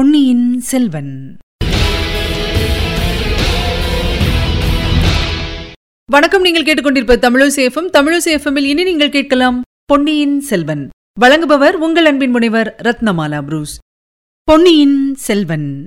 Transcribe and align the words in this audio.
பொன்னியின் 0.00 0.60
செல்வன். 0.60 1.36
வணக்கம் 6.10 6.42
நீங்கள் 6.42 6.64
கேட்டுக்கொண்டிருப்ப 6.64 7.16
தமிழசேஃபம் 7.16 7.90
தமிழசேஃபமில் 7.92 8.64
இனி 8.64 8.82
நீங்கள் 8.82 9.10
கேட்கலாம் 9.10 9.62
பொன்னியின் 9.84 10.40
செல்வன். 10.40 10.88
வழங்குபவர் 11.20 11.72
உங்கள் 11.72 12.04
அன்பின் 12.04 12.30
முனைவர் 12.30 12.76
ரத்னமாலா 12.82 13.42
புரூஸ். 13.42 13.78
பொன்னியின் 14.42 15.14
செல்வன். 15.14 15.86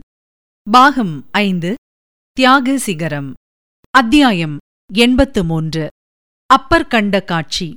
பாகம் 0.72 1.28
ஐந்து 1.32 1.76
தியாக 2.32 2.78
சிகரம். 2.78 3.34
அத்தியாயம் 3.90 4.58
எண்பத்து 4.94 5.44
மூன்று. 5.44 5.88
அப்பர் 6.46 6.88
கண்ட 6.88 7.22
காட்சி. 7.22 7.74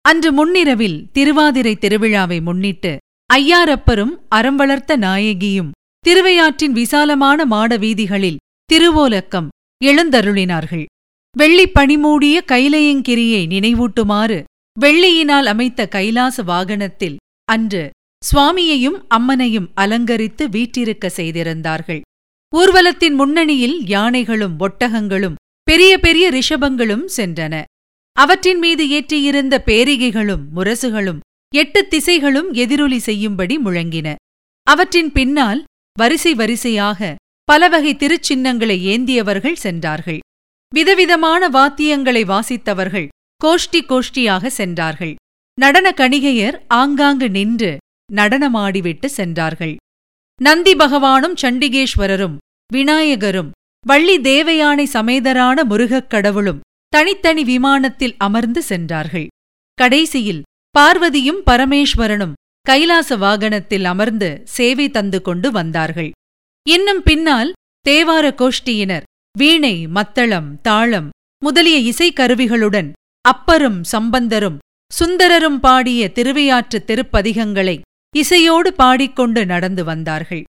அன்று 0.00 0.32
முன்னிரவில் 0.32 1.08
திருவாதிரை 1.12 1.76
திருவிழாவை 1.80 2.42
முன்னிட்டு 2.42 2.98
ஐயாரப்பரும் 3.34 4.10
அறம் 4.28 4.56
வளர்த்த 4.56 4.98
நாயகியும் 4.98 5.70
திருவையாற்றின் 6.00 6.72
விசாலமான 6.72 7.44
மாட 7.44 7.76
வீதிகளில் 7.76 8.36
திருவோலக்கம் 8.72 9.48
எழுந்தருளினார்கள். 9.84 10.84
வெள்ளிப் 11.36 11.74
பனிமூடிய 11.74 12.44
கைலையங்கிரியை 12.46 13.46
நினைவூட்டுமாறு 13.46 14.44
வெள்ளியினால் 14.80 15.44
அமைத்த 15.44 15.88
கைலாச 15.88 16.42
வாகனத்தில் 16.42 17.16
அன்று 17.44 17.90
சுவாமியையும் 18.32 19.06
அம்மனையும் 19.18 19.66
அலங்கரித்து 19.74 20.48
வீற்றிருக்க 20.48 21.08
செய்திருந்தார்கள். 21.08 22.00
ஊர்வலத்தின் 22.56 23.14
முன்னணியில் 23.14 23.86
யானைகளும் 23.86 24.58
ஒட்டகங்களும் 24.60 25.34
பெரிய 25.62 25.98
பெரிய 25.98 26.30
ரிஷபங்களும் 26.30 27.08
சென்றன. 27.16 27.62
அவற்றின் 28.12 28.58
மீது 28.58 28.88
ஏற்றியிருந்த 28.88 29.58
பேரிகைகளும் 29.66 30.42
முரசுகளும் 30.56 31.18
எட்டு 31.54 31.86
திசைகளும் 31.90 32.52
எதிரொலி 32.52 32.98
செய்யும்படி 32.98 33.58
முழங்கின. 33.58 34.14
அவற்றின் 34.62 35.12
பின்னால் 35.12 35.64
வரிசை 35.98 36.34
வரிசையாக 36.34 37.14
பலவகை 37.44 37.94
திருச்சின்னங்களை 37.94 38.78
ஏந்தியவர்கள் 38.82 39.52
சென்றார்கள். 39.52 40.18
விதவிதமான 40.74 41.48
வாத்தியங்களை 41.48 42.24
வாசித்தவர்கள் 42.24 43.08
கோஷ்டி 43.44 43.84
கோஷ்டியாக 43.88 44.46
சென்றார்கள். 44.46 45.14
நடன 45.60 45.90
கணிகையர் 45.90 46.60
ஆங்காங்கு 46.68 47.30
நின்று 47.30 47.76
நடனமாடிவிட்டு 48.12 49.06
சென்றார்கள். 49.06 49.76
நந்தி 50.42 50.72
பகவானும் 50.72 51.34
சண்டிகேஸ்வரரும் 51.42 52.36
விநாயகரும் 52.72 53.50
வள்ளி 53.86 54.18
தேவயானை 54.18 54.84
சமேதரான 54.92 55.64
முருகக் 55.64 56.10
கடவுளும் 56.10 56.60
தனித்தனி 56.88 57.44
விமானத்தில் 57.44 58.14
அமர்ந்து 58.18 58.62
சென்றார்கள். 58.62 59.26
கடைசியில் 59.74 60.42
பார்வதியும் 60.78 61.40
பரமேஸ்வரனும் 61.46 62.32
கைலாச 62.66 63.16
வாகனத்தில் 63.16 63.84
அமர்ந்து 63.84 64.28
சேவை 64.44 64.90
தந்து 64.90 65.22
கொண்டு 65.22 65.50
வந்தார்கள். 65.50 66.10
இன்னும் 66.66 67.02
பின்னால் 67.02 67.50
தேவார 67.86 68.26
கோஷ்டியினர் 68.40 69.06
வீணை 69.38 69.86
மத்தளம் 69.86 70.60
தாளம் 70.62 71.08
முதலிய 71.38 71.78
இசைக்கருவிகளுடன் 71.92 72.90
அப்பரும் 73.24 73.80
சம்பந்தரும் 73.92 74.58
சுந்தரரும் 74.90 75.58
பாடிய 75.60 76.08
திருவையாற்று 76.08 76.78
திருப்பதிகங்களை 76.84 77.80
இசையோடு 78.14 78.70
பாடிக்கொண்டு 78.72 79.46
நடந்து 79.46 79.84
வந்தார்கள். 79.84 80.42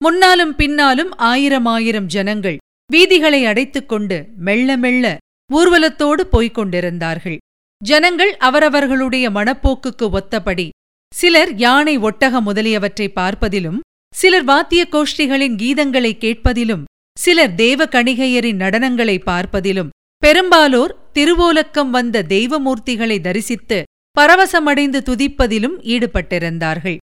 முன்னாலும் 0.00 0.54
பின்னாலும் 0.54 1.12
ஆயிரம் 1.16 1.66
ஆயிரம் 1.66 2.06
ஜனங்கள் 2.06 2.58
வீதிகளை 2.90 3.40
அடைத்துக் 3.46 3.88
கொண்டு 3.88 4.18
மெல்ல 4.36 4.76
மெல்ல 4.76 5.16
ஊர்வலத்தோடு 5.50 6.20
போய்க் 6.20 6.54
கொண்டிருந்தார்கள் 6.54 7.38
ஜனங்கள் 7.82 8.32
அவரவர்களுடைய 8.38 9.26
மனப்போக்குக்கு 9.30 10.06
ஒத்தபடி 10.10 10.68
சிலர் 11.14 11.50
யானை 11.54 11.94
ஒட்டக 11.98 12.40
முதலியவற்றை 12.40 13.06
பார்ப்பதிலும் 13.08 13.78
சிலர் 14.14 14.44
வாத்திய 14.44 14.82
கோஷ்டிகளின் 14.90 15.56
கீதங்களை 15.56 16.12
கேட்பதிலும் 16.18 16.84
சிலர் 17.16 17.54
தேவ 17.54 17.86
கணிகையரின் 17.86 18.60
நடனங்களை 18.60 19.16
பார்ப்பதிலும் 19.24 19.92
பெரும்பாலோர் 20.22 20.92
திருவோலக்கம் 21.12 21.90
வந்த 21.90 22.22
தெய்வமூர்த்திகளை 22.28 23.18
தரிசித்து 23.20 23.78
பரவசமடைந்து 24.16 25.00
துதிப்பதிலும் 25.00 25.76
ஈடுபட்டிருந்தார்கள். 25.84 26.98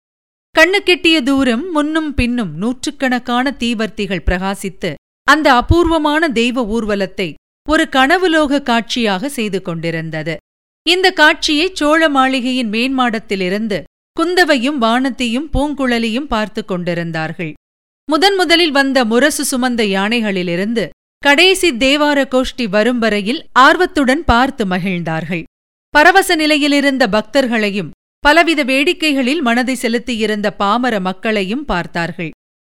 கண்ணுக்கெட்டிய 0.55 1.17
தூரம் 1.21 1.65
முன்னும் 1.71 2.11
பின்னும் 2.13 2.51
நூற்றுக்கணக்கான 2.55 3.55
தீவர்த்திகள் 3.59 4.25
பிரகாசித்து 4.25 4.91
அந்த 5.27 5.47
அபூர்வமான 5.53 6.29
தெய்வ 6.31 6.63
ஊர்வலத்தை 6.67 7.29
ஒரு 7.67 7.85
கனவுலோக 7.89 8.61
காட்சியாக 8.61 9.29
செய்து 9.29 9.61
கொண்டிருந்தது. 9.61 10.35
இந்த 10.85 11.07
காட்சியை 11.11 11.67
சோழ 11.73 12.01
மாளிகையின் 12.09 12.71
மேன்மாடத்திலிருந்து 12.71 13.77
குந்தவையும் 14.17 14.77
வானத்தையும் 14.77 15.47
பூங்குழலியும் 15.53 16.27
பார்த்து 16.27 16.61
கொண்டிருந்தார்கள். 16.65 17.53
முதன் 18.09 18.35
முதலில் 18.35 18.71
வந்த 18.71 19.05
முரசு 19.05 19.43
சுமந்த 19.51 19.81
யானைகளிலிருந்து 19.97 20.83
கடைசி 21.23 21.69
தேவார 21.75 22.19
கோஷ்டி 22.33 22.65
வரும் 22.69 22.99
வரையில் 22.99 23.41
ஆர்வத்துடன் 23.65 24.23
பார்த்து 24.23 24.65
மகிழ்ந்தார்கள். 24.65 25.43
பரவச 25.93 26.35
நிலையிலிருந்த 26.35 27.03
பக்தர்களையும் 27.07 27.93
பலவித 28.19 28.61
வேடிக்கைகளில் 28.63 29.41
மனதை 29.41 29.75
செலுத்தியிருந்த 29.75 30.47
பாமர 30.51 30.99
மக்களையும் 30.99 31.65
பார்த்தார்கள். 31.65 32.31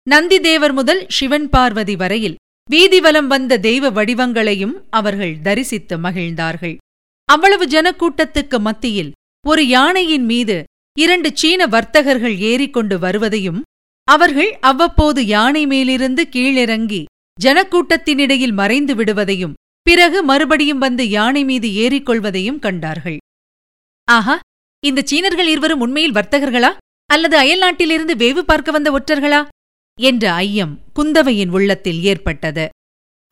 நந்தி 0.06 0.40
தேவர் 0.40 0.72
முதல் 0.72 1.06
சிவன் 1.08 1.48
பார்வதி 1.48 1.96
வரையில் 1.96 2.38
வீதிவலம் 2.68 3.26
வந்த 3.26 3.58
தெய்வ 3.58 3.90
வடிவங்களையும் 3.90 4.76
அவர்கள் 4.90 5.38
தரிசித்து 5.42 5.96
மகிழ்ந்தார்கள். 5.98 6.76
அவ்வளவு 7.28 7.64
ஜனக்கூட்டத்துக்கு 7.66 8.58
மத்தியில் 8.58 9.10
ஒரு 9.46 9.62
யானையின் 9.66 10.24
மீது 10.24 10.56
இரண்டு 10.96 11.28
சீன 11.34 11.66
வர்த்தகர்கள் 11.66 12.36
ஏறிக்கொண்டு 12.50 12.98
வருவதையும் 12.98 13.60
அவர்கள் 14.08 14.50
அவ்வப்போது 14.60 15.20
யானை 15.26 15.62
மேலிருந்து 15.66 16.22
கீழிறங்கி 16.32 17.00
ஜனக்கூட்டத்தினிடையில் 17.38 18.54
மறைந்து 18.60 18.94
விடுவதையும் 18.94 19.56
பிறகு 19.86 20.18
மறுபடியும் 20.24 20.78
வந்து 20.78 21.08
யானை 21.08 21.42
மீது 21.44 21.68
ஏறிக்கொள்வதையும் 21.68 22.58
கண்டார்கள். 22.58 23.18
ஆஹா 24.08 24.36
இந்த 24.82 25.00
சீனர்கள் 25.04 25.46
இருவரும் 25.46 25.80
உண்மையில் 25.80 26.12
வர்த்தகர்களா? 26.12 26.70
அல்லது 27.10 27.36
அயல்நாட்டிலிருந்து 27.42 28.14
வேவு 28.22 28.40
பார்க்க 28.40 28.70
வந்த 28.70 28.88
ஒற்றர்களா? 28.98 29.40
என்ற 29.98 30.24
ஐயம் 30.32 30.74
குந்தவையின் 30.96 31.50
உள்ளத்தில் 31.50 32.00
ஏற்பட்டது. 32.02 32.68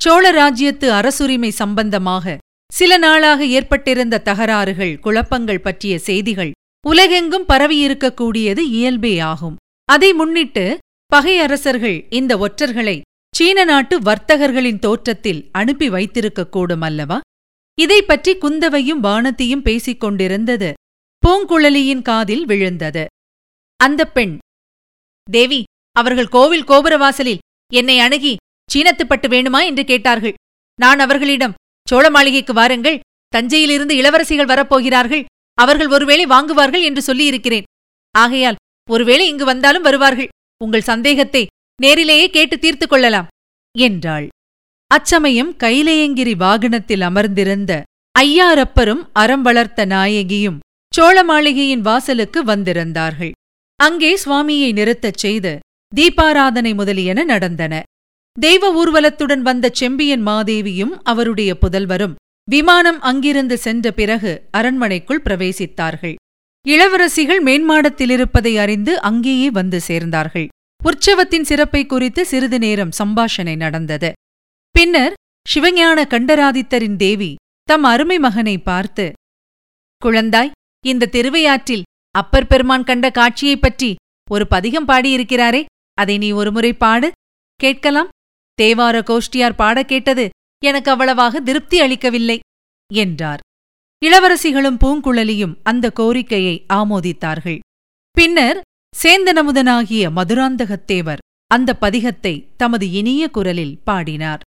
சோழ 0.00 0.24
ராஜ்யத்து 0.32 0.88
அரசுரிமை 0.90 1.50
சம்பந்தமாக 1.50 2.36
சில 2.72 2.96
நாளாக 2.96 3.46
ஏற்பட்டிருந்த 3.46 4.22
தகராறுகள் 4.24 4.98
குழப்பங்கள் 4.98 5.60
பற்றிய 5.60 5.98
செய்திகள் 5.98 6.52
உலகெங்கும் 6.86 7.46
பரவியிருக்கக்கூடியது 7.48 8.62
இயல்பே 8.78 9.18
ஆகும். 9.18 9.56
அதை 9.84 10.12
முன்னிட்டு 10.12 10.78
பகையரசர்கள் 11.12 12.06
இந்த 12.10 12.32
ஒற்றர்களை 12.36 13.00
சீன 13.34 13.64
நாட்டு 13.64 14.00
வர்த்தகர்களின் 14.00 14.78
தோற்றத்தில் 14.78 15.48
அனுப்பி 15.52 15.88
வைத்திருக்கக்கூடும் 15.90 16.80
அல்லவா? 16.80 17.20
இதை 17.78 18.02
பற்றி 18.02 18.32
குந்தவையும் 18.34 19.02
வானத்தியும் 19.02 19.62
பேசிக் 19.62 20.00
கொண்டிருந்தது 20.00 20.72
பூங்குழலியின் 21.22 22.02
காதில் 22.02 22.44
விழுந்தது. 22.44 23.04
அந்த 23.80 24.02
பெண் 24.06 24.38
தேவி 25.30 25.62
அவர்கள் 25.96 26.28
கோவில் 26.28 26.64
கோபுரவாசலில் 26.64 27.42
என்னை 27.72 27.98
அணுகி 27.98 28.36
சீனத்துப்பட்டு 28.74 29.28
வேணுமா? 29.34 29.60
என்று 29.64 29.84
கேட்டார்கள். 29.84 30.34
நான் 30.78 30.98
அவர்களிடம் 30.98 31.54
சோழ 31.88 32.10
மாளிகைக்கு 32.10 32.52
வாருங்கள். 32.52 32.98
தஞ்சையிலிருந்து 33.28 33.94
இளவரசிகள் 33.94 34.50
வரப்போகிறார்கள். 34.52 35.24
அவர்கள் 35.58 35.88
ஒருவேளை 35.88 36.26
வாங்குவார்கள் 36.26 36.82
என்று 36.82 37.02
சொல்லியிருக்கிறேன். 37.02 37.66
ஆகையால் 38.14 38.60
ஒருவேளை 38.90 39.28
இங்கு 39.28 39.44
வந்தாலும் 39.44 39.82
வருவார்கள். 39.82 40.28
உங்கள் 40.64 40.88
சந்தேகத்தை 40.90 41.46
நேரிலேயே 41.82 42.30
கேட்டு 42.30 42.58
தீர்த்து 42.58 42.86
கொள்ளலாம். 42.86 43.26
என்றாள். 43.78 44.28
அச்சமயம் 44.86 45.52
கைலேயங்கிரி 45.56 46.36
வாகனத்தில் 46.36 47.00
அமர்ந்திருந்த 47.00 47.82
ஐயாரப்பரும் 48.18 49.02
அறம் 49.12 49.42
வளர்த்த 49.42 49.86
நாயகியும் 49.86 50.58
சோழ 50.94 51.24
மாளிகையின் 51.24 51.80
வாசலுக்கு 51.80 52.44
வந்திருந்தார்கள். 52.44 53.32
அங்கே 53.80 54.10
சுவாமியை 54.24 54.68
நிறுத்தச் 54.72 55.18
செய்து 55.18 55.58
தீபாராதனை 55.96 56.74
முதலியன 56.74 57.24
நடந்தன. 57.24 57.82
தெய்வ 58.40 58.84
ஊர்வலத்துடன் 58.84 59.40
வந்த 59.40 59.70
செம்பியன் 59.72 60.26
மாதேவியும் 60.26 61.00
அவருடைய 61.02 61.58
புதல்வரும் 61.60 62.14
விமானம் 62.50 63.00
அங்கிருந்து 63.00 63.58
சென்ற 63.58 63.90
பிறகு 63.90 64.48
அரண்மனைக்குள் 64.50 65.22
பிரவேசித்தார்கள். 65.24 66.14
இளவரசிகள் 66.68 67.42
மேன்மாடத்திலிருப்பதை 67.42 68.56
அறிந்து 68.56 69.00
அங்கேயே 69.00 69.50
வந்து 69.50 69.80
சேர்ந்தார்கள். 69.88 70.48
உற்சவத்தின் 70.84 71.42
சிறப்பை 71.42 71.86
குறித்து 71.86 72.26
சிறிது 72.26 72.58
நேரம் 72.58 72.88
சம்பாஷணை 73.04 73.56
நடந்தது. 73.56 74.12
பின்னர் 74.70 75.12
சிவஞான 75.54 76.06
கண்டராதித்தரின் 76.06 76.96
தேவி 76.96 77.34
தம் 77.62 77.82
அருமை 77.82 78.18
மகனை 78.18 78.58
பார்த்து 78.58 79.12
குழந்தாய் 80.04 80.50
இந்த 80.86 81.06
திருவையாற்றில் 81.06 81.82
அப்பர் 82.10 82.46
பெருமான் 82.46 82.84
கண்ட 82.84 83.10
காட்சியைப் 83.10 83.60
பற்றி 83.60 83.94
ஒரு 84.30 84.46
பதிகம் 84.46 84.88
பாடியிருக்கிறாரே. 84.88 85.64
அதை 85.94 86.18
நீ 86.18 86.30
ஒருமுறை 86.30 86.72
பாடு. 86.72 87.12
கேட்கலாம்? 87.54 88.08
தேவார 88.62 88.96
கோஷ்டியார் 89.02 89.56
பாடக் 89.56 89.88
கேட்டது 89.88 90.28
எனக்கு 90.64 90.90
அவ்வளவாக 90.90 91.40
திருப்தி 91.40 91.80
அளிக்கவில்லை 91.80 92.38
என்றார். 92.94 93.38
இளவரசிகளும் 94.04 94.78
பூங்குழலியும் 94.84 95.54
அந்த 95.62 95.90
கோரிக்கையை 95.90 96.64
ஆமோதித்தார்கள். 96.72 97.58
பின்னர் 98.10 98.60
சேந்தனமுதனாகிய 99.02 100.04
மதுராந்தகத்தேவர் 100.16 101.22
அந்த 101.46 101.76
பதிகத்தை 101.80 102.34
தமது 102.56 102.90
இனிய 102.90 103.30
குரலில் 103.30 103.78
பாடினார். 103.84 104.40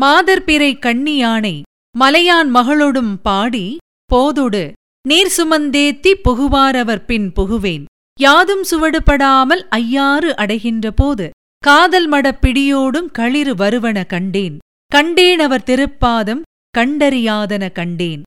மாதர்பிறை 0.00 0.70
கண்ணியானை 0.78 1.62
மலையான் 1.98 2.54
மகளொடும் 2.54 3.14
பாடி 3.22 3.76
போதொடு 4.14 4.72
நீர் 5.08 5.32
சுமந்தேத்தி 5.36 6.12
புகுவாரவர் 6.24 7.04
பின் 7.04 7.32
புகுவேன். 7.36 7.84
யாதும் 8.20 8.64
சுவடுபடாமல் 8.70 9.62
ஐயாறு 9.68 10.36
அடைகின்ற 10.36 10.90
போது 10.90 11.30
காதல் 11.58 12.08
மடப் 12.08 12.40
பிடியோடும் 12.40 13.08
களிறு 13.12 13.54
வருவன 13.54 14.04
கண்டேன். 14.04 14.58
கண்டேன் 14.86 15.38
அவர் 15.38 15.64
திருப்பாதம் 15.66 16.42
கண்டறியாதன 16.78 17.72
கண்டேன். 17.72 18.22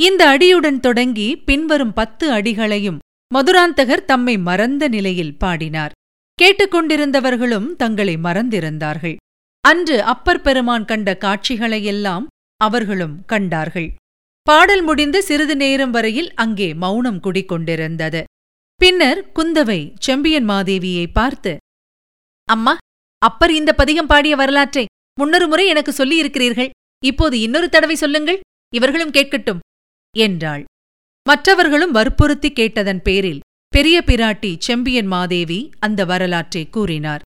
இந்த 0.00 0.36
அடியுடன் 0.36 0.80
தொடங்கி 0.80 1.36
பின்வரும் 1.36 1.92
பத்து 1.92 2.30
அடிகளையும் 2.30 2.98
மதுராந்தகர் 3.34 4.04
தம்மை 4.04 4.38
மறந்த 4.38 4.88
நிலையில் 4.88 5.36
பாடினார். 5.36 5.92
கேட்டுக்கொண்டிருந்தவர்களும் 6.42 7.76
தங்களை 7.76 8.16
மறந்திருந்தார்கள். 8.16 9.16
அன்று 9.60 10.02
அப்பர் 10.02 10.40
பெருமான் 10.40 10.84
கண்ட 10.84 11.18
காட்சிகளையெல்லாம் 11.20 12.26
அவர்களும் 12.56 13.24
கண்டார்கள். 13.26 13.94
பாடல் 14.42 14.82
முடிந்து 14.82 15.22
சிறிது 15.22 15.56
நேரம் 15.56 15.90
வரையில் 15.90 16.34
அங்கே 16.34 16.74
மௌனம் 16.74 17.20
குடிக்கொண்டிருந்தது. 17.22 18.22
பின்னர் 18.76 19.30
குந்தவை 19.34 19.92
செம்பியன் 19.98 20.48
மாதேவியை 20.48 21.06
பார்த்து 21.12 21.56
அம்மா 22.44 22.76
அப்பர் 23.18 23.52
இந்த 23.54 23.72
பதிகம் 23.72 24.06
பாடிய 24.06 24.36
வரலாற்றை 24.36 24.84
முன்னொரு 25.18 25.48
முறை 25.48 25.66
எனக்கு 25.66 25.92
சொல்லியிருக்கிறீர்கள். 25.92 26.70
இப்போது 27.04 27.40
இன்னொரு 27.40 27.68
தடவை 27.68 27.96
சொல்லுங்கள் 27.96 28.40
இவர்களும் 28.74 29.10
கேட்கட்டும் 29.10 29.58
என்றாள். 30.16 30.64
மற்றவர்களும் 31.28 31.90
வற்புறுத்தி 31.90 32.52
கேட்டதன் 32.52 33.02
பேரில் 33.02 33.40
பெரிய 33.68 34.02
பிராட்டி 34.06 34.56
செம்பியன் 34.58 35.06
மாதேவி 35.06 35.70
அந்த 35.80 36.04
வரலாற்றை 36.04 36.68
கூறினார். 36.68 37.20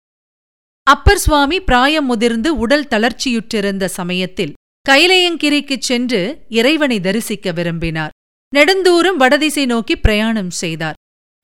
அப்பர் 0.83 1.17
சுவாமி 1.17 1.61
பிராயம் 1.61 2.05
முதிர்ந்து 2.05 2.57
உடல் 2.57 2.87
தளர்ச்சியுற்றிருந்த 2.87 3.85
சமயத்தில் 3.85 4.53
கைலையங்கிரிக்குச் 4.89 5.81
சென்று 5.81 6.45
இறைவனை 6.49 6.99
தரிசிக்க 6.99 7.51
விரும்பினார். 7.51 8.09
நெடுந்தூரம் 8.55 9.15
வடதிசை 9.15 9.65
நோக்கி 9.65 9.95
பிரயாணம் 9.95 10.49
செய்தார். 10.49 10.93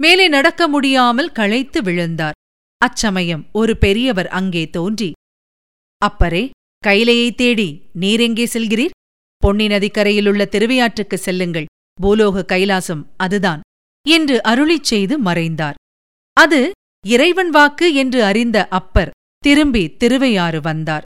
மேலே 0.01 0.27
நடக்க 0.27 0.67
முடியாமல் 0.67 1.31
களைத்து 1.31 1.81
விழுந்தார். 1.81 2.33
அச்சமயம் 2.81 3.43
ஒரு 3.51 3.77
பெரியவர் 3.77 4.27
அங்கே 4.27 4.69
தோன்றி 4.69 5.11
அப்பரே 6.01 6.49
கைலையைத் 6.87 7.35
தேடி 7.35 7.67
நீரெங்கே 7.99 8.45
செல்கிறீர்? 8.53 8.95
பொன்னி 9.37 9.67
நதிக்கரையிலுள்ள 9.67 10.41
திருவையாற்றுக்கு 10.45 11.13
செல்லுங்கள். 11.13 11.65
பூலோக 12.01 12.43
கைலாசம் 12.47 13.03
அதுதான் 13.17 13.61
என்று 14.07 14.41
அருளிச் 14.43 14.83
செய்து 14.83 15.19
மறைந்தார். 15.19 15.77
அது 16.33 16.71
இறைவன் 17.07 17.49
வாக்கு 17.49 17.93
என்று 17.93 18.23
அறிந்த 18.23 18.67
அப்பர் 18.67 19.13
திரும்பி 19.37 19.83
திருவையாறு 19.95 20.61
வந்தார். 20.61 21.05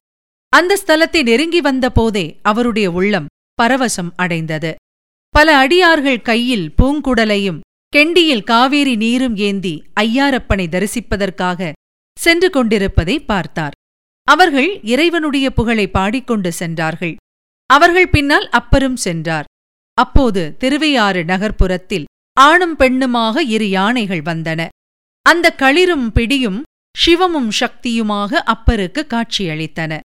அந்த 0.50 0.80
ஸ்தலத்தை 0.86 1.24
நெருங்கி 1.24 1.62
வந்தபோதே 1.62 2.25
அவருடைய 2.42 2.92
உள்ளம் 2.92 3.25
பரவசம் 3.63 4.12
அடைந்தது. 4.16 4.75
பல 5.30 5.57
அடியார்கள் 5.57 6.22
கையில் 6.22 6.74
பூங்குடலையும் 6.81 7.60
கெண்டியில் 7.95 8.44
காவேரி 8.44 8.94
நீரும் 8.95 9.36
ஏந்தி 9.36 9.83
ஐயாரப்பனை 10.00 10.63
தரிசிப்பதற்காக 10.71 11.71
சென்று 12.18 12.50
கொண்டிருப்பதை 12.50 13.15
பார்த்தார். 13.19 13.75
அவர்கள் 14.27 14.69
இறைவனுடைய 14.83 15.50
புகழை 15.50 15.86
பாடிக்கொண்டு 15.88 16.51
சென்றார்கள். 16.51 17.15
அவர்கள் 17.69 18.09
பின்னால் 18.09 18.47
அப்பரும் 18.50 18.97
சென்றார். 19.06 19.47
அப்போது 19.94 20.44
திருவையாறு 20.57 21.21
நகர்ப்புறத்தில் 21.24 22.03
ஆணும் 22.38 22.75
பெண்ணுமாக 22.80 23.45
இரு 23.56 23.69
யானைகள் 23.69 24.21
வந்தன. 24.21 24.68
அந்த 25.21 25.53
களிரும் 25.57 26.07
பிடியும் 26.12 26.59
சிவமும் 26.95 27.50
சக்தியுமாக 27.62 28.44
அப்பருக்கு 28.56 29.03
காட்சியளித்தன. 29.13 30.00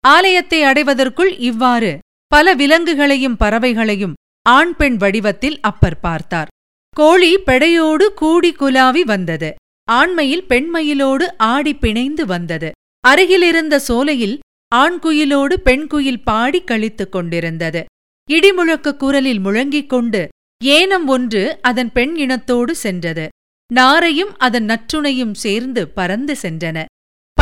ஆலயத்தை 0.00 0.62
அடைவதற்குள் 0.62 1.32
இவ்வாறு 1.50 1.98
பல 2.32 2.54
விலங்குகளையும் 2.54 3.40
பறவைகளையும் 3.40 4.18
ஆண் 4.42 4.74
பெண் 4.74 4.96
வடிவத்தில் 4.96 5.60
அப்பர் 5.60 6.00
பார்த்தார். 6.00 6.50
கோழி 6.98 7.36
பெடையோடு 7.38 8.04
கூடி 8.14 8.50
குலாவி 8.52 9.00
வந்தது. 9.00 9.54
ஆண்மையில் 9.92 10.44
பெண்மயிலோடு 10.48 11.26
ஆடி 11.38 11.74
பிணைந்து 11.74 12.24
வந்தது. 12.24 12.70
அருகிலிருந்த 13.00 13.78
சோலையில் 13.78 14.38
ஆண்குயிலோடு 14.74 15.56
பெண்குயில் 15.64 16.22
பாடி 16.24 16.60
கழித்துக் 16.64 17.12
கொண்டிருந்தது. 17.12 17.84
இடிமுழக்க 18.30 18.96
குரலில் 18.96 19.40
முழங்கிக் 19.40 19.88
கொண்டு 19.88 20.28
ஏனம் 20.64 21.06
ஒன்று 21.06 21.58
அதன் 21.62 21.92
பெண் 21.92 22.16
இனத்தோடு 22.16 22.70
சென்றது. 22.70 23.28
நாரையும் 23.74 24.32
அதன் 24.38 24.66
நற்றுணையும் 24.66 25.34
சேர்ந்து 25.34 25.88
பறந்து 25.88 26.36
சென்றன. 26.42 26.84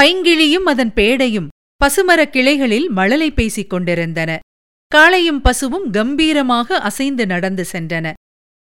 பைங்கிழியும் 0.00 0.68
அதன் 0.72 0.92
பேடையும் 0.94 1.48
பசுமரக் 1.84 2.34
கிளைகளில் 2.34 2.88
மழலை 2.88 3.30
பேசிக் 3.30 3.70
கொண்டிருந்தன. 3.70 4.38
காளையும் 4.94 5.40
பசுவும் 5.42 5.90
கம்பீரமாக 5.90 6.78
அசைந்து 6.80 7.26
நடந்து 7.26 7.64
சென்றன. 7.72 8.12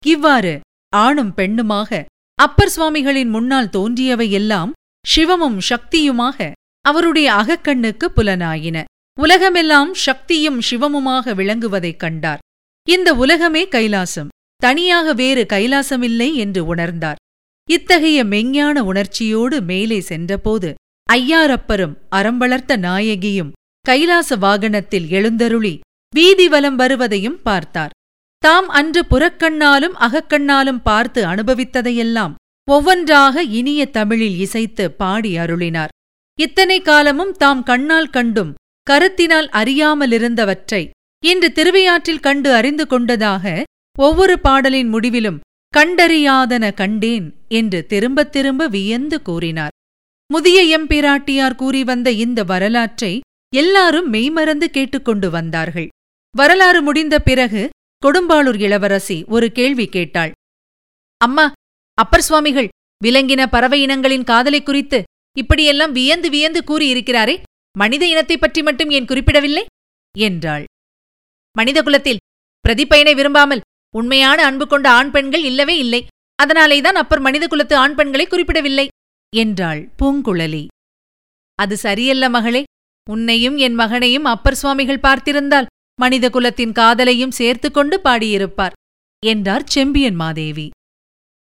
இவ்வாறு 0.06 0.60
ஆணும் 0.96 1.34
பெண்ணுமாக 1.38 2.04
அப்பர் 2.40 2.70
சுவாமிகளின் 2.70 3.30
முன்னால் 3.30 3.70
தோன்றியவை 3.70 4.32
எல்லாம் 4.32 4.72
சிவமும் 5.06 5.58
சக்தியுமாக 5.70 6.52
அவருடைய 6.86 7.34
அகக்கண்ணுக்கு 7.34 8.06
புலனாயின. 8.16 8.84
உலகமெல்லாம் 9.20 9.94
சக்தியும் 9.94 10.60
சிவமுமாக 10.70 11.34
விளங்குவதைக் 11.34 11.98
கண்டார். 11.98 12.40
இந்த 12.88 13.14
உலகமே 13.14 13.64
கைலாசம். 13.66 14.28
தனியாக 14.56 15.14
வேறு 15.14 15.46
கைலாசமில்லை 15.50 16.34
என்று 16.34 16.76
உணர்ந்தார். 16.76 17.20
இத்தகைய 17.70 18.24
மெஞ்ஞான 18.24 18.80
உணர்ச்சியோடு 18.80 19.62
மேலே 19.62 20.00
சென்றபோது 20.00 20.74
ஐயாரப்பரும் 21.14 21.96
அறம்பளர்த்த 22.12 22.78
நாயகியும் 22.78 23.52
கைலாச 23.82 24.36
வாகனத்தில் 24.36 25.08
எழுந்தருளி 25.10 25.80
வீதி 26.16 26.48
வலம் 26.48 26.76
வருவதையும் 26.76 27.42
பார்த்தார். 27.42 27.92
தாம் 28.42 28.68
அன்று 28.70 29.02
புறக்கண்ணாலும் 29.10 29.96
அகக்கண்ணாலும் 30.00 30.80
பார்த்து 30.84 31.26
அனுபவித்ததையெல்லாம் 31.26 32.34
ஒவ்வொன்றாக 32.72 33.44
இனிய 33.44 33.86
தமிழில் 33.86 34.40
இசைத்து 34.40 34.92
பாடி 34.92 35.38
அருளினார். 35.38 35.92
இத்தனை 36.40 36.82
காலமும் 36.82 37.32
தாம் 37.32 37.64
கண்ணால் 37.64 38.10
கண்டும் 38.10 38.54
கருத்தினால் 38.90 39.48
அறியாமலிருந்தவற்றை 39.52 40.90
இன்று 41.26 41.52
திருவையாற்றில் 41.52 42.20
கண்டு 42.20 42.54
அறிந்து 42.54 42.88
கொண்டதாக 42.88 43.64
ஒவ்வொரு 44.00 44.40
பாடலின் 44.40 44.88
முடிவிலும் 44.88 45.40
கண்டறியாதன 45.78 46.74
கண்டேன் 46.74 47.28
என்று 47.48 47.86
திரும்பத் 47.86 48.32
திரும்ப 48.32 48.68
வியந்து 48.68 49.22
கூறினார். 49.22 49.76
முதிய 50.28 50.80
எம்பிராட்டியார் 50.80 51.56
கூறி 51.56 51.84
வந்த 51.84 52.12
இந்த 52.12 52.44
வரலாற்றை 52.44 53.20
எல்லாரும் 53.56 54.10
மெய்மறந்து 54.10 54.70
கேட்டுக்கொண்டு 54.70 55.30
வந்தார்கள். 55.30 55.88
வரலாறு 56.36 56.82
முடிந்த 56.82 57.20
பிறகு 57.20 57.70
கொடும்பாளூர் 58.06 58.60
இளவரசி 58.60 59.24
ஒரு 59.28 59.52
கேள்வி 59.52 59.88
கேட்டாள். 59.88 60.32
அம்மா 61.18 61.52
அப்பர் 61.94 62.22
சுவாமிகள் 62.22 62.68
விலங்கின 63.04 63.48
பறவை 63.48 63.82
இனங்களின் 63.82 64.24
காதலை 64.24 64.64
குறித்து 64.64 65.04
இப்படியெல்லாம் 65.38 65.92
வியந்து 65.92 66.30
வியந்து 66.30 66.64
கூறியிருக்கிறாரே 66.68 67.42
மனித 67.78 68.08
இனத்தைப் 68.08 68.42
பற்றி 68.42 68.62
மட்டும் 68.62 68.90
ஏன் 68.90 69.06
குறிப்பிடவில்லை? 69.06 69.66
என்றாள். 70.18 70.64
மனித 71.58 71.82
குலத்தில் 71.82 72.18
பிரதிப்பயனை 72.70 73.16
விரும்பாமல் 73.16 73.62
உண்மையான 73.96 74.46
அன்பு 74.46 74.68
கொண்ட 74.68 74.90
ஆண் 74.90 75.12
பெண்கள் 75.12 75.44
இல்லவே 75.44 75.78
இல்லை. 75.78 76.08
அதனாலேதான் 76.36 76.96
அப்பர் 76.96 77.20
மனித 77.20 77.48
குலத்து 77.48 77.76
ஆண் 77.76 77.96
பெண்களை 77.96 78.28
குறிப்பிடவில்லை 78.28 78.88
என்றாள் 79.36 79.90
பூங்குழலி. 80.00 80.68
அது 81.56 81.78
சரியல்ல 81.78 82.30
மகளே. 82.30 82.64
உன்னையும் 83.10 83.58
என் 83.58 83.74
மகனையும் 83.74 84.24
அப்பர் 84.24 84.56
சுவாமிகள் 84.56 85.00
பார்த்திருந்தால் 85.00 85.66
மனித 86.04 86.26
குலத்தின் 86.30 86.76
காதலையும் 86.80 87.36
சேர்த்துக் 87.40 87.76
கொண்டு 87.76 87.96
பாடியிருப்பார் 88.04 88.78
என்றார் 89.24 89.66
செம்பியன் 89.66 90.18
மாதேவி. 90.22 90.68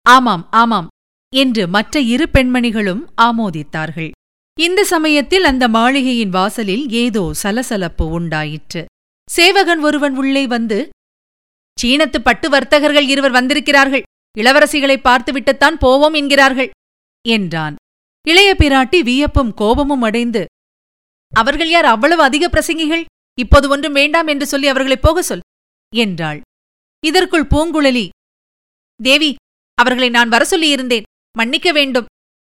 ஆமாம் 0.07 0.45
ஆமாம் 0.61 0.91
என்று 1.33 1.63
மற்ற 1.69 2.01
இரு 2.15 2.27
பெண்மணிகளும் 2.35 3.03
ஆமோதித்தார்கள். 3.23 4.11
இந்த 4.59 4.81
சமயத்தில் 4.93 5.45
அந்த 5.45 5.65
மாளிகையின் 5.69 6.35
வாசலில் 6.37 6.85
ஏதோ 7.03 7.23
சலசலப்பு 7.43 8.05
உண்டாயிற்று. 8.19 8.83
சேவகன் 9.29 9.83
ஒருவன் 9.89 10.15
உள்ளே 10.17 10.45
வந்து 10.47 10.79
சீனத்து 11.79 12.19
பட்டு 12.19 12.49
வர்த்தகர்கள் 12.51 13.09
இருவர் 13.15 13.37
வந்திருக்கிறார்கள். 13.39 14.05
இளவரசிகளை 14.37 14.97
பார்த்துவிட்டுத்தான் 15.01 15.77
போவோம் 15.85 16.17
என்கிறார்கள் 16.21 16.71
என்றான். 17.25 17.75
இளைய 18.27 18.51
பிராட்டி 18.59 18.99
வியப்பும் 19.09 19.53
கோபமும் 19.55 20.07
அடைந்து 20.09 20.43
அவர்கள் 21.33 21.71
யார் 21.71 21.89
அவ்வளவு 21.93 22.23
அதிக 22.23 22.45
பிரசங்கிகள்? 22.49 23.05
இப்போது 23.39 23.69
ஒன்றும் 23.69 23.93
வேண்டாம் 23.93 24.27
என்று 24.27 24.47
சொல்லி 24.47 24.69
அவர்களை 24.69 24.97
போக 24.97 25.23
சொல் 25.23 25.45
என்றாள். 25.95 26.41
இதற்குள் 27.05 27.51
பூங்குழலி 27.51 28.09
தேவி 29.03 29.35
அவர்களை 29.75 30.09
நான் 30.09 30.29
வர 30.29 30.43
சொல்லியிருந்தேன் 30.51 31.09
மன்னிக்க 31.39 31.73
வேண்டும் 31.73 32.07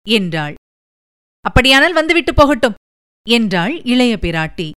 என்றாள். 0.07 0.55
அப்படியானால் 1.39 1.93
வந்துவிட்டு 1.93 2.33
போகட்டும் 2.33 2.77
என்றாள் 3.29 3.81
இளைய 3.83 4.17
பிராட்டி. 4.21 4.67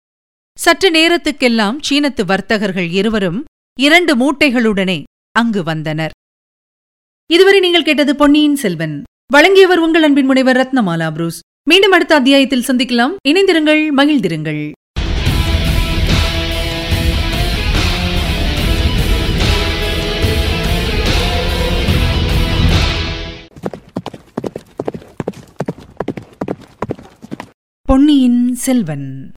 சற்று 0.59 0.89
நேரத்துக்கெல்லாம் 0.91 1.77
சீனத்து 1.89 2.23
வர்த்தகர்கள் 2.25 2.89
இருவரும் 2.91 3.45
இரண்டு 3.81 4.13
மூட்டைகளுடனே 4.17 5.03
அங்கு 5.33 5.63
வந்தனர். 5.63 6.15
இதுவரை 7.27 7.61
நீங்கள் 7.61 7.83
கேட்டது 7.83 8.17
பொன்னியின் 8.17 8.57
செல்வன். 8.57 9.03
வழங்கியவர் 9.33 9.79
உங்கள் 9.79 10.03
அன்பின் 10.03 10.27
முனைவர் 10.27 10.57
ரத்னமாலா 10.57 11.09
புரூஸ். 11.13 11.39
மீண்டும் 11.69 11.93
அடுத்த 11.93 12.15
அத்தியாயத்தில் 12.15 12.67
சந்திக்கலாம். 12.67 13.15
இணைந்திருங்கள் 13.29 13.83
மகிழ்ந்திருங்கள். 13.97 14.63
பொன்னியின் 27.89 28.55
செல்வன். 28.55 29.33